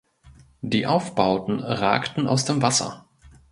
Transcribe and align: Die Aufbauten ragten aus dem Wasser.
Die 0.63 0.87
Aufbauten 0.87 1.59
ragten 1.59 2.25
aus 2.25 2.43
dem 2.45 2.63
Wasser. 2.63 3.05